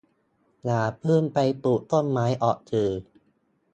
[0.65, 2.91] อย่าเพิ่งไปปลูกต้นไม้ออกสื่อ